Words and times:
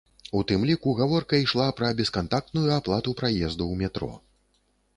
У 0.37 0.39
тым 0.51 0.61
ліку 0.69 0.93
гаворка 0.99 1.41
ішла 1.41 1.67
пра 1.81 1.91
бескантактную 2.01 2.65
аплату 2.79 3.15
праезду 3.23 3.63
ў 3.71 3.75
метро. 3.83 4.11